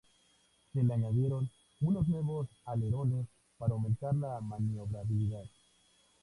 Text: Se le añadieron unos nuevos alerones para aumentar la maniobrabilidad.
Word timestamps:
Se 0.73 0.81
le 0.81 0.95
añadieron 0.95 1.51
unos 1.81 2.07
nuevos 2.07 2.47
alerones 2.65 3.27
para 3.59 3.73
aumentar 3.73 4.15
la 4.15 4.41
maniobrabilidad. 4.41 5.45